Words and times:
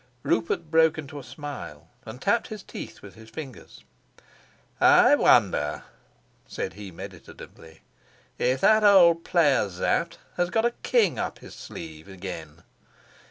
Rupert 0.23 0.71
broke 0.71 0.97
into 0.97 1.19
a 1.19 1.23
smile 1.23 1.87
and 2.07 2.19
tapped 2.19 2.47
his 2.47 2.63
teeth 2.63 3.03
with 3.03 3.13
his 3.13 3.29
fingers. 3.29 3.83
"I 4.79 5.13
wonder," 5.13 5.83
said 6.47 6.73
he 6.73 6.89
meditatively, 6.89 7.81
"if 8.39 8.61
that 8.61 8.83
old 8.83 9.23
player 9.23 9.69
Sapt 9.69 10.17
has 10.37 10.49
got 10.49 10.65
a 10.65 10.73
king 10.81 11.19
up 11.19 11.37
his 11.37 11.53
sleeve 11.53 12.07
again! 12.07 12.63